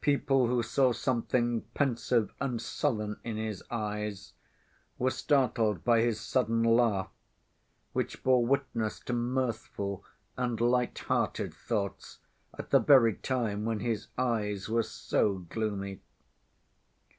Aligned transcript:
People 0.00 0.46
who 0.46 0.62
saw 0.62 0.92
something 0.94 1.60
pensive 1.74 2.32
and 2.40 2.58
sullen 2.58 3.20
in 3.22 3.36
his 3.36 3.62
eyes 3.70 4.32
were 4.96 5.10
startled 5.10 5.84
by 5.84 6.00
his 6.00 6.18
sudden 6.18 6.62
laugh, 6.62 7.10
which 7.92 8.22
bore 8.24 8.46
witness 8.46 8.98
to 9.00 9.12
mirthful 9.12 10.02
and 10.38 10.58
light‐ 10.58 10.98
hearted 11.00 11.52
thoughts 11.52 12.20
at 12.58 12.70
the 12.70 12.80
very 12.80 13.12
time 13.12 13.66
when 13.66 13.80
his 13.80 14.06
eyes 14.16 14.70
were 14.70 14.82
so 14.82 15.40
gloomy. 15.50 16.00